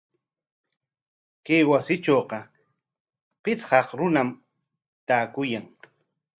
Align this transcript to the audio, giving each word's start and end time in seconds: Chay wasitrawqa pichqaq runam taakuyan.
Chay 1.45 1.61
wasitrawqa 1.69 2.39
pichqaq 3.43 3.87
runam 3.99 4.29
taakuyan. 5.07 5.65